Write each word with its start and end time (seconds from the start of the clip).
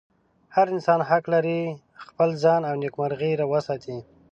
هر 0.55 0.67
انسان 0.75 0.99
حق 1.09 1.25
لري 1.33 1.61
خپل 2.05 2.29
ځان 2.43 2.61
او 2.69 2.75
نېکمرغي 2.81 3.31
وساتي. 3.51 3.97